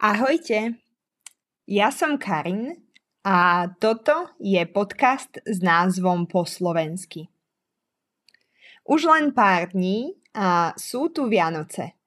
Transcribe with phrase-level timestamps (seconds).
[0.00, 0.80] Ahojte,
[1.68, 2.72] ja som Karin
[3.20, 7.28] a toto je podcast s názvom Po slovensky.
[8.88, 12.00] Už len pár dní a sú tu Vianoce.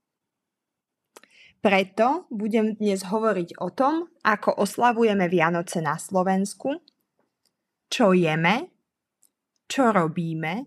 [1.62, 6.82] Preto budem dnes hovoriť o tom, ako oslavujeme Vianoce na Slovensku,
[7.94, 8.74] čo jeme,
[9.70, 10.66] čo robíme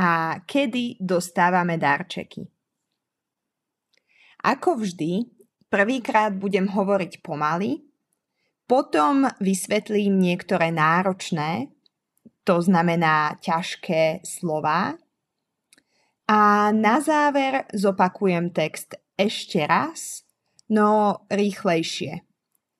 [0.00, 2.48] a kedy dostávame darčeky.
[4.48, 5.33] Ako vždy,
[5.74, 7.82] Prvýkrát budem hovoriť pomaly,
[8.62, 11.66] potom vysvetlím niektoré náročné,
[12.46, 14.94] to znamená ťažké slova.
[16.30, 20.22] A na záver zopakujem text ešte raz,
[20.70, 22.22] no rýchlejšie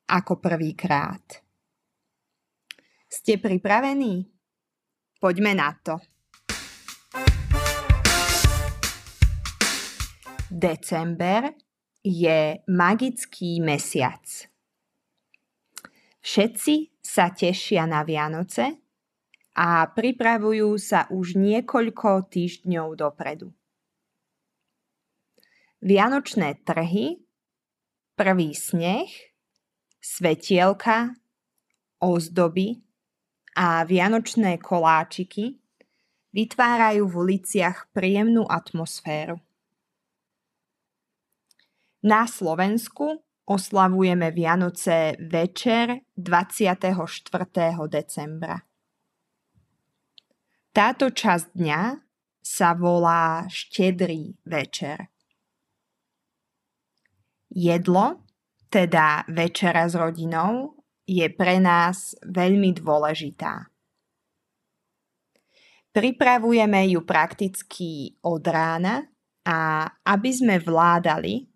[0.07, 1.43] ako prvýkrát.
[3.11, 4.23] Ste pripravení?
[5.19, 5.99] Poďme na to.
[10.47, 11.74] December
[12.05, 14.21] je magický mesiac.
[16.21, 18.77] Všetci sa tešia na Vianoce
[19.57, 23.49] a pripravujú sa už niekoľko týždňov dopredu.
[25.85, 27.25] Vianočné trhy,
[28.17, 29.09] prvý sneh,
[30.01, 31.13] svetielka,
[32.01, 32.85] ozdoby
[33.57, 35.61] a vianočné koláčiky
[36.37, 39.41] vytvárajú v uliciach príjemnú atmosféru.
[42.05, 43.17] Na Slovensku
[43.49, 46.85] oslavujeme Vianoce večer 24.
[47.89, 48.61] decembra.
[50.69, 51.83] Táto časť dňa
[52.45, 55.09] sa volá štedrý večer.
[57.49, 58.29] Jedlo,
[58.69, 60.77] teda večera s rodinou,
[61.09, 63.73] je pre nás veľmi dôležitá.
[65.89, 69.09] Pripravujeme ju prakticky od rána
[69.49, 71.54] a aby sme vládali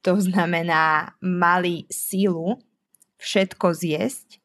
[0.00, 2.56] to znamená mali sílu
[3.20, 4.40] všetko zjesť,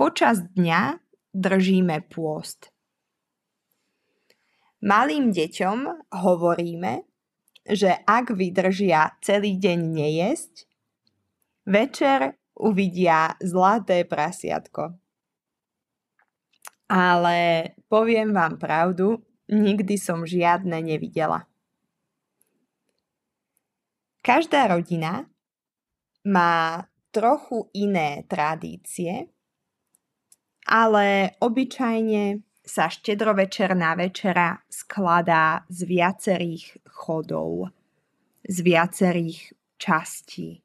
[0.00, 0.96] počas dňa
[1.36, 2.72] držíme pôst.
[4.80, 7.04] Malým deťom hovoríme,
[7.68, 10.64] že ak vydržia celý deň nejesť,
[11.68, 14.96] večer uvidia zlaté prasiatko.
[16.88, 17.36] Ale
[17.92, 19.20] poviem vám pravdu,
[19.52, 21.44] nikdy som žiadne nevidela.
[24.22, 25.26] Každá rodina
[26.24, 29.32] má trochu iné tradície,
[30.68, 37.72] ale obyčajne sa štedrovečerná večera skladá z viacerých chodov,
[38.44, 40.60] z viacerých častí.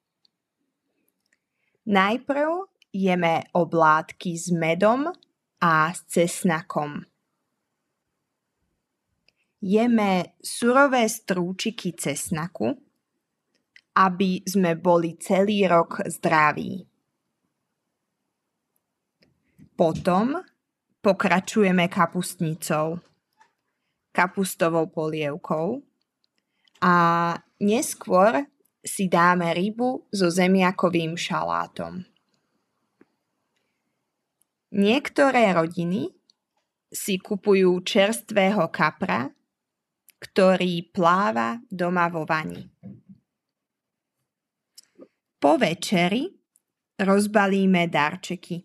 [1.88, 5.08] Najprv jeme oblátky s medom
[5.60, 7.00] a s cesnakom.
[9.64, 12.76] Jeme surové strúčiky cesnaku,
[13.94, 16.82] aby sme boli celý rok zdraví.
[19.74, 20.38] Potom
[21.02, 22.98] pokračujeme kapustnicou,
[24.14, 25.82] kapustovou polievkou
[26.82, 26.94] a
[27.58, 28.46] neskôr
[28.84, 32.04] si dáme rybu so zemiakovým šalátom.
[34.74, 36.10] Niektoré rodiny
[36.90, 39.30] si kupujú čerstvého kapra,
[40.18, 42.70] ktorý pláva doma vo vani.
[45.44, 46.24] Po večeri
[46.96, 48.64] rozbalíme darčeky.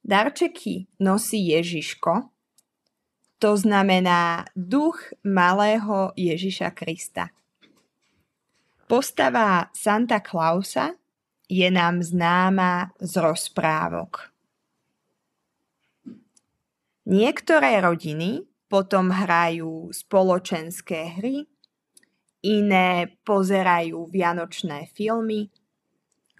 [0.00, 2.32] Darčeky nosí Ježiško,
[3.36, 7.28] to znamená duch malého Ježiša Krista.
[8.88, 10.96] Postava Santa Clausa
[11.44, 14.32] je nám známa z rozprávok.
[17.04, 21.49] Niektoré rodiny potom hrajú spoločenské hry,
[22.44, 25.48] iné pozerajú vianočné filmy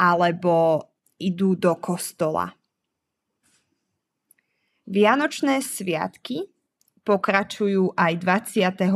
[0.00, 0.88] alebo
[1.20, 2.48] idú do kostola.
[4.90, 6.48] Vianočné sviatky
[7.04, 8.90] pokračujú aj 25.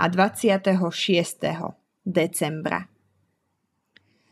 [0.00, 0.70] a 26.
[2.02, 2.80] decembra.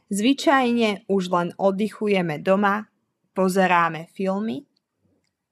[0.09, 2.89] Zvyčajne už len oddychujeme doma,
[3.37, 4.65] pozeráme filmy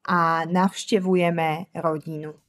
[0.08, 2.45] a navštevujeme rodinu.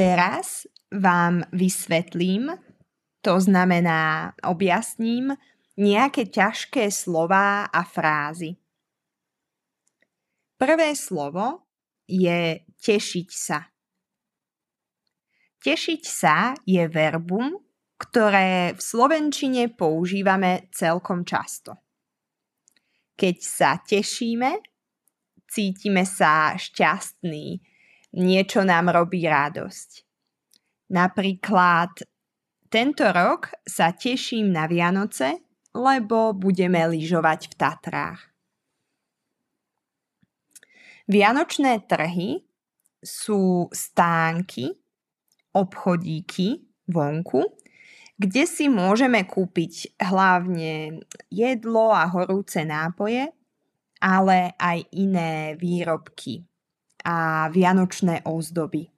[0.00, 2.56] Teraz vám vysvetlím,
[3.20, 5.36] to znamená objasním,
[5.76, 8.56] nejaké ťažké slová a frázy.
[10.56, 11.68] Prvé slovo
[12.08, 13.68] je tešiť sa.
[15.60, 17.60] Tešiť sa je verbum,
[18.00, 21.76] ktoré v slovenčine používame celkom často.
[23.20, 24.64] Keď sa tešíme,
[25.44, 27.68] cítime sa šťastný,
[28.14, 29.90] niečo nám robí radosť.
[30.90, 32.02] Napríklad
[32.70, 35.42] tento rok sa teším na Vianoce,
[35.74, 38.20] lebo budeme lyžovať v Tatrách.
[41.10, 42.42] Vianočné trhy
[43.02, 44.70] sú stánky,
[45.50, 47.42] obchodíky vonku,
[48.14, 51.02] kde si môžeme kúpiť hlavne
[51.32, 53.34] jedlo a horúce nápoje,
[53.98, 56.49] ale aj iné výrobky
[57.04, 58.88] a vianočné ozdoby.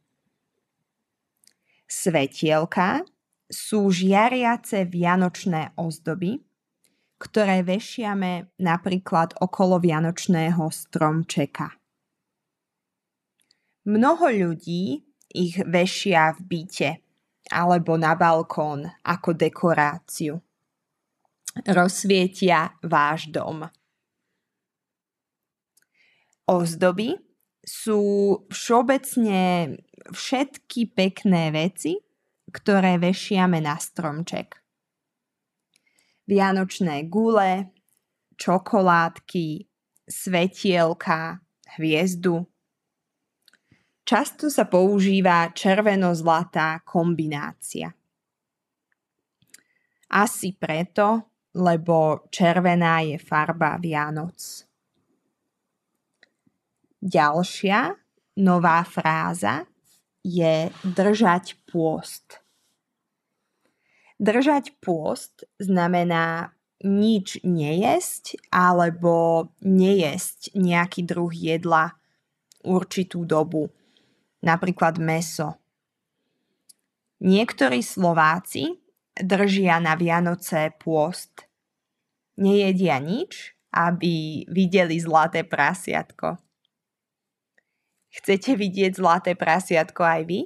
[1.87, 3.05] Svetielka
[3.53, 6.41] sú žiariace vianočné ozdoby,
[7.21, 11.71] ktoré vešiame napríklad okolo vianočného stromčeka.
[13.87, 16.91] Mnoho ľudí ich vešia v byte
[17.51, 20.41] alebo na balkón ako dekoráciu.
[21.69, 23.69] Rozsvietia váš dom.
[26.49, 27.32] Ozdoby
[27.63, 28.03] sú
[28.51, 29.75] všeobecne
[30.11, 31.99] všetky pekné veci,
[32.51, 34.59] ktoré vešiame na stromček.
[36.27, 37.71] Vianočné gule,
[38.37, 39.67] čokoládky,
[40.07, 41.39] svetielka,
[41.79, 42.47] hviezdu,
[44.03, 47.95] Často sa používa červeno-zlatá kombinácia.
[50.11, 54.67] Asi preto, lebo červená je farba Vianoc.
[57.03, 57.99] Ďalšia
[58.39, 59.67] nová fráza
[60.23, 62.39] je držať pôst.
[64.23, 66.55] Držať pôst znamená
[66.87, 71.99] nič nejesť alebo nejesť nejaký druh jedla
[72.63, 73.67] určitú dobu
[74.43, 75.59] napríklad meso.
[77.23, 78.79] Niektorí Slováci
[79.19, 81.47] držia na Vianoce pôst.
[82.39, 86.52] Nejedia nič, aby videli zlaté prasiatko.
[88.13, 90.41] Chcete vidieť zlaté prasiatko aj vy?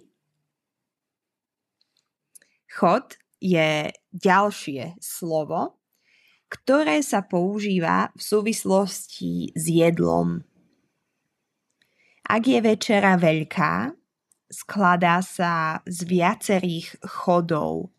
[2.70, 5.82] Chod je ďalšie slovo,
[6.46, 10.46] ktoré sa používa v súvislosti s jedlom.
[12.26, 13.90] Ak je večera veľká,
[14.50, 17.90] skladá sa z viacerých chodov.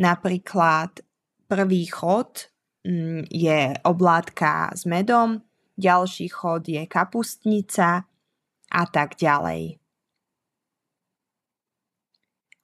[0.00, 1.04] Napríklad
[1.48, 2.48] prvý chod
[2.84, 5.40] mm, je oblátka s medom,
[5.76, 8.08] ďalší chod je kapustnica
[8.74, 9.78] a tak ďalej.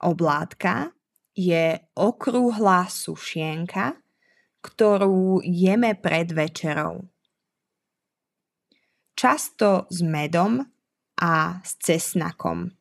[0.02, 0.90] Oblátka
[1.38, 4.02] je okrúhla sušienka,
[4.58, 7.06] ktorú jeme pred večerou
[9.20, 10.64] často s medom
[11.20, 12.72] a s cesnakom.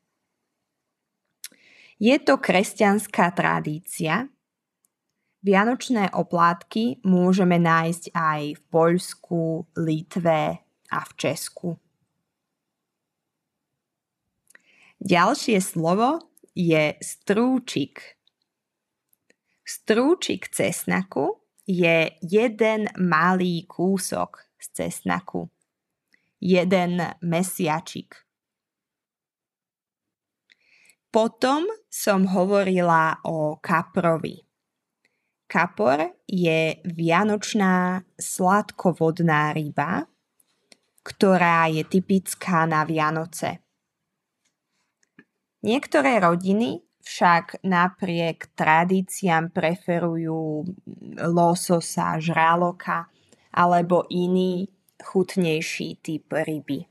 [1.99, 4.31] Je to kresťanská tradícia.
[5.43, 11.75] Vianočné oplátky môžeme nájsť aj v Poľsku, Litve a v Česku.
[14.99, 18.19] Ďalšie slovo je strúčik.
[19.63, 25.47] Strúčik cesnaku je jeden malý kúsok z cesnaku
[26.39, 28.15] jeden mesiačik.
[31.11, 34.45] Potom som hovorila o kaprovi.
[35.49, 40.05] Kapor je vianočná sladkovodná ryba,
[41.01, 43.68] ktorá je typická na Vianoce.
[45.59, 50.63] Niektoré rodiny však napriek tradíciám preferujú
[51.27, 53.11] lososa, žraloka
[53.51, 54.71] alebo iný
[55.03, 56.87] chutnejší typ ryby.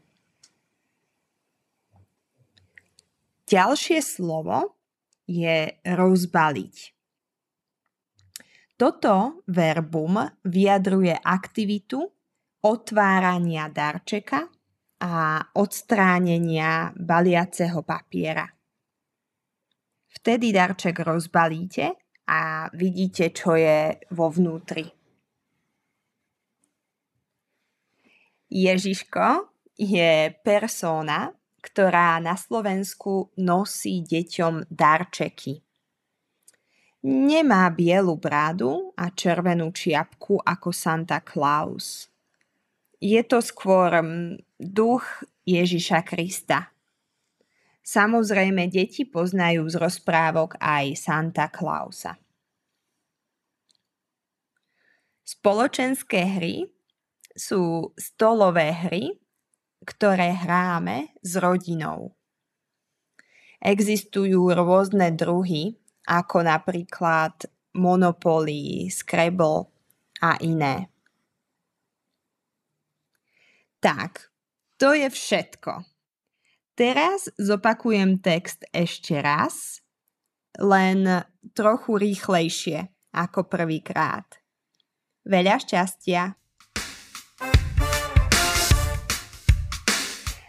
[3.48, 4.76] Ďalšie slovo
[5.24, 6.76] je rozbaliť.
[8.76, 12.04] Toto verbum vyjadruje aktivitu
[12.68, 14.44] otvárania darčeka
[15.00, 18.57] a odstránenia baliaceho papiera.
[20.28, 21.96] Vtedy darček rozbalíte
[22.28, 24.84] a vidíte, čo je vo vnútri.
[28.52, 29.48] Ježiško
[29.80, 31.32] je persona,
[31.64, 35.64] ktorá na Slovensku nosí deťom darčeky.
[37.08, 42.12] Nemá bielu brádu a červenú čiapku ako Santa Claus.
[43.00, 46.68] Je to skôr mm, duch Ježiša Krista.
[47.88, 52.20] Samozrejme, deti poznajú z rozprávok aj Santa Clausa.
[55.24, 56.68] Spoločenské hry
[57.32, 59.16] sú stolové hry,
[59.88, 62.12] ktoré hráme s rodinou.
[63.64, 69.72] Existujú rôzne druhy, ako napríklad Monopoly, Scrabble
[70.20, 70.92] a iné.
[73.80, 74.28] Tak,
[74.76, 75.97] to je všetko.
[76.78, 79.82] Teraz zopakujem text ešte raz
[80.62, 84.38] len trochu rýchlejšie ako prvýkrát.
[85.26, 86.38] Veľa šťastia!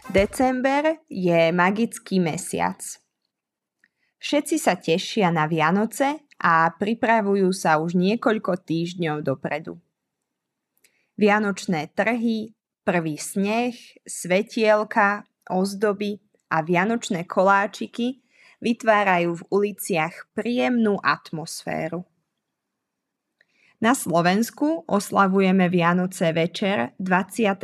[0.06, 2.78] December je magický mesiac.
[4.22, 9.82] Všetci sa tešia na Vianoce a pripravujú sa už niekoľko týždňov dopredu.
[11.18, 12.54] Vianočné trhy,
[12.86, 13.74] prvý sneh,
[14.06, 18.22] svetielka, ozdoby a vianočné koláčiky
[18.62, 22.06] vytvárajú v uliciach príjemnú atmosféru.
[23.80, 27.56] Na Slovensku oslavujeme Vianoce večer 24.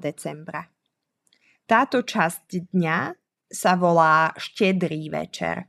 [0.00, 0.64] decembra.
[1.68, 2.98] Táto časť dňa
[3.52, 5.68] sa volá štedrý večer.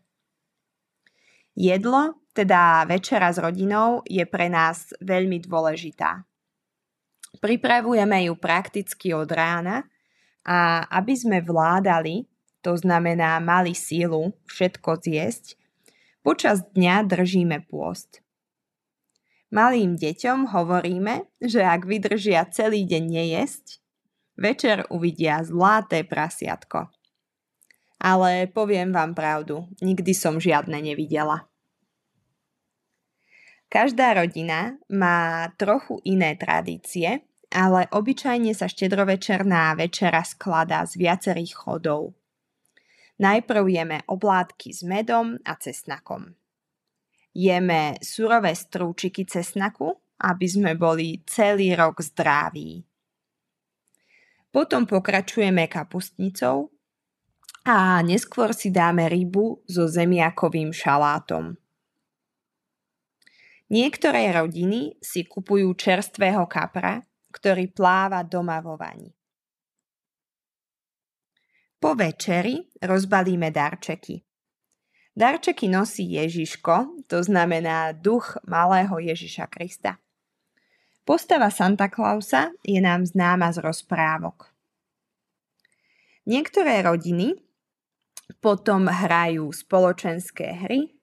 [1.51, 6.24] Jedlo, teda večera s rodinou, je pre nás veľmi dôležitá.
[7.44, 9.84] Pripravujeme ju prakticky od rána
[10.45, 12.25] a aby sme vládali,
[12.62, 15.57] to znamená mali sílu všetko zjesť,
[16.21, 18.21] počas dňa držíme pôst.
[19.51, 23.81] Malým deťom hovoríme, že ak vydržia celý deň nejesť,
[24.41, 26.89] Večer uvidia zlaté prasiatko.
[28.01, 31.45] Ale poviem vám pravdu, nikdy som žiadne nevidela.
[33.69, 37.21] Každá rodina má trochu iné tradície,
[37.51, 42.15] ale obyčajne sa štedrovečerná večera skladá z viacerých chodov.
[43.22, 46.34] Najprv jeme oblátky s medom a cesnakom.
[47.36, 49.93] Jeme surové strúčiky cesnaku,
[50.25, 52.81] aby sme boli celý rok zdraví.
[54.51, 56.74] Potom pokračujeme kapustnicou
[57.63, 61.55] a neskôr si dáme rybu so zemiakovým šalátom.
[63.72, 69.09] Niektoré rodiny si kupujú čerstvého kapra, ktorý pláva doma vo vani.
[71.81, 74.21] Po večeri rozbalíme darčeky.
[75.11, 79.97] Darčeky nosí Ježiško, to znamená duch malého Ježiša Krista.
[81.01, 84.53] Postava Santa Clausa je nám známa z rozprávok.
[86.29, 87.33] Niektoré rodiny
[88.38, 90.93] potom hrajú spoločenské hry,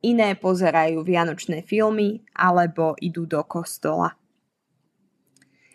[0.00, 4.16] iné pozerajú vianočné filmy alebo idú do kostola.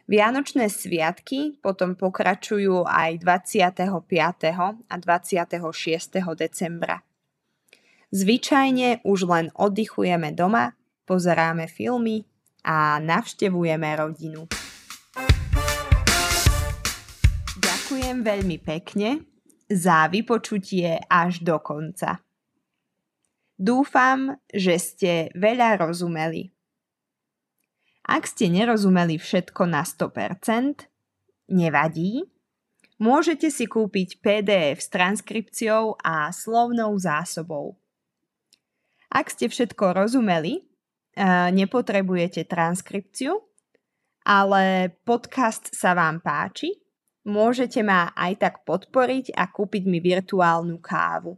[0.09, 3.93] Vianočné sviatky potom pokračujú aj 25.
[4.89, 5.61] a 26.
[6.33, 7.05] decembra.
[8.09, 10.73] Zvyčajne už len oddychujeme doma,
[11.05, 12.25] pozeráme filmy
[12.65, 14.49] a navštevujeme rodinu.
[17.61, 19.21] Ďakujem veľmi pekne
[19.69, 22.17] za vypočutie až do konca.
[23.53, 26.49] Dúfam, že ste veľa rozumeli.
[28.09, 30.89] Ak ste nerozumeli všetko na 100%,
[31.53, 32.25] nevadí.
[32.97, 37.77] Môžete si kúpiť PDF s transkripciou a slovnou zásobou.
[39.13, 40.65] Ak ste všetko rozumeli,
[41.53, 43.45] nepotrebujete transkripciu,
[44.25, 46.81] ale podcast sa vám páči,
[47.29, 51.37] môžete ma aj tak podporiť a kúpiť mi virtuálnu kávu.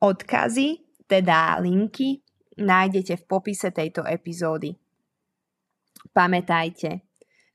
[0.00, 2.24] Odkazy, teda linky,
[2.60, 4.72] nájdete v popise tejto epizódy.
[6.14, 7.02] Pamätajte,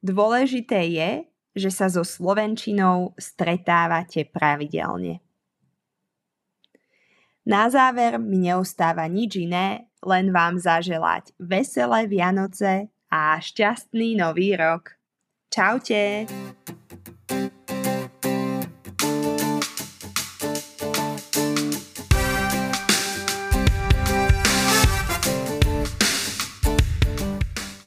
[0.03, 1.11] dôležité je,
[1.55, 5.23] že sa so Slovenčinou stretávate pravidelne.
[7.47, 14.99] Na záver mi neostáva nič iné, len vám zaželať veselé Vianoce a šťastný nový rok.
[15.47, 16.27] Čaute!